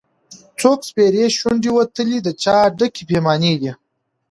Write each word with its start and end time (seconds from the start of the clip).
څوک 0.59 0.79
سپېرې 0.89 1.25
شونډي 1.37 1.71
وتلي 1.73 2.17
د 2.23 2.29
چا 2.43 2.55
ډکي 2.77 3.03
پیمانې 3.09 3.53
دي 3.61 3.71